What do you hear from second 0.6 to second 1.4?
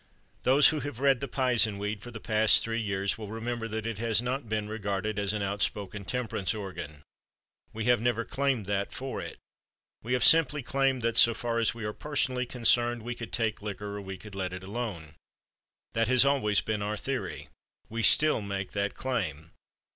who have read the